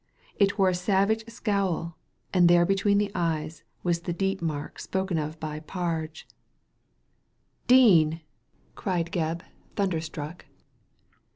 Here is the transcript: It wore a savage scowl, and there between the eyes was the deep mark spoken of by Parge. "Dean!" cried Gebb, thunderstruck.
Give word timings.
It 0.37 0.57
wore 0.57 0.69
a 0.69 0.73
savage 0.73 1.23
scowl, 1.29 1.95
and 2.33 2.49
there 2.49 2.65
between 2.65 2.97
the 2.97 3.11
eyes 3.13 3.61
was 3.83 3.99
the 3.99 4.13
deep 4.13 4.41
mark 4.41 4.79
spoken 4.79 5.19
of 5.19 5.39
by 5.39 5.59
Parge. 5.59 6.25
"Dean!" 7.67 8.21
cried 8.73 9.11
Gebb, 9.11 9.43
thunderstruck. 9.75 10.45